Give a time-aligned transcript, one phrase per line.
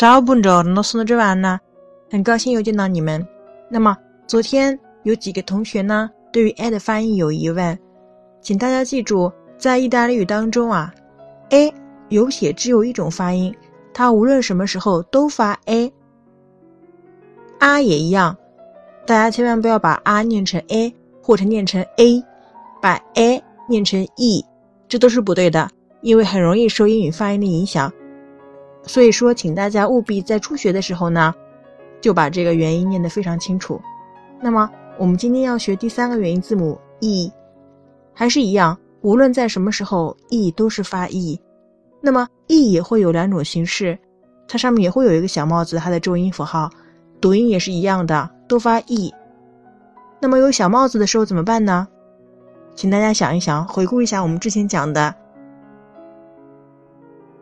[0.00, 1.58] Ciao buongiorno, sono Giovanna，
[2.10, 3.22] 很高兴又见到你们。
[3.68, 3.94] 那么
[4.26, 7.78] 昨天有几个同学呢，对于 a 的发音有疑问，
[8.40, 10.90] 请大家记住，在意大利语当中啊
[11.50, 11.70] ，a
[12.08, 13.54] 有写只有一种发音，
[13.92, 15.92] 它无论什么时候都发 a。
[17.58, 18.34] 啊也一样，
[19.04, 20.90] 大家千万不要把啊念成 a
[21.22, 22.24] 或者念成 a，
[22.80, 24.42] 把 a 念成 e，
[24.88, 25.68] 这都是不对的，
[26.00, 27.92] 因为很容易受英语发音的影响。
[28.82, 31.34] 所以说，请大家务必在初学的时候呢，
[32.00, 33.80] 就把这个元音念得非常清楚。
[34.40, 34.68] 那么，
[34.98, 37.30] 我们今天要学第三个元音字母 e，
[38.14, 41.38] 还是一样，无论在什么时候，e 都是发 e。
[42.00, 43.98] 那么，e 也会有两种形式，
[44.48, 46.70] 它上面也会有一个小帽子，它的重音符号，
[47.20, 49.12] 读音也是一样的，都发 e。
[50.18, 51.86] 那么有小帽子的时候怎么办呢？
[52.74, 55.14] 请大家想一想，回顾一下我们之前讲的，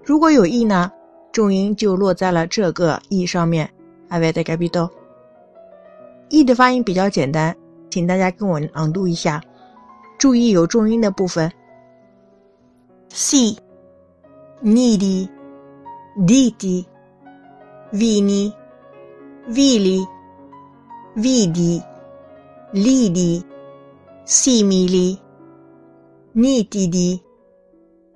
[0.04, 0.90] 如果有 e 呢？
[1.38, 3.70] 重音就落在了这个 e 上面
[4.08, 7.56] ，avete capito？e 的发音比较简单，
[7.88, 9.40] 请大家跟我朗读一下，
[10.18, 11.48] 注意有重音的部分
[13.10, 13.56] ：si、
[14.64, 15.28] nidi、
[16.26, 16.84] diti、
[17.92, 18.52] vini、
[19.48, 20.04] vili、
[21.14, 21.80] vidi、
[22.72, 23.44] lidi、
[24.26, 25.16] simili、
[26.34, 27.20] nitidi、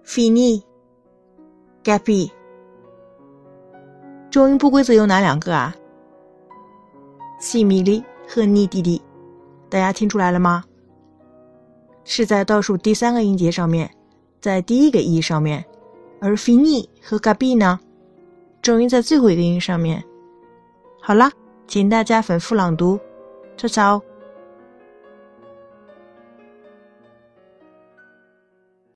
[0.05, 0.61] fini、
[1.85, 2.29] capi。
[4.33, 5.77] 中音不规则有哪两个啊？
[7.39, 9.03] 西米里和尼弟弟，
[9.69, 10.65] 大家听出来了吗？
[12.05, 13.91] 是在倒数第三个音节上面，
[14.41, 15.63] 在第一个 e 上面，
[16.19, 17.79] 而 fini 和 gabi 呢，
[18.63, 20.03] 重音在最后一个音上面。
[21.03, 21.31] 好啦，
[21.67, 22.99] 请大家反复朗读，
[23.59, 24.03] 悄悄。